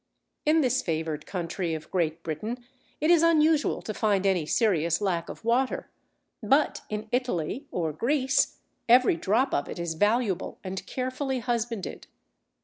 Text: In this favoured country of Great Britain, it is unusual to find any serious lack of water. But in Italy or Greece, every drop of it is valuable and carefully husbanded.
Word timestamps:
In 0.47 0.61
this 0.61 0.81
favoured 0.81 1.27
country 1.27 1.75
of 1.75 1.91
Great 1.91 2.23
Britain, 2.23 2.65
it 2.99 3.11
is 3.11 3.21
unusual 3.21 3.83
to 3.83 3.93
find 3.93 4.25
any 4.25 4.47
serious 4.47 4.99
lack 4.99 5.29
of 5.29 5.45
water. 5.45 5.91
But 6.41 6.81
in 6.89 7.07
Italy 7.11 7.67
or 7.69 7.93
Greece, 7.93 8.57
every 8.89 9.15
drop 9.15 9.53
of 9.53 9.69
it 9.69 9.77
is 9.77 9.93
valuable 9.93 10.57
and 10.63 10.83
carefully 10.87 11.37
husbanded. 11.37 12.07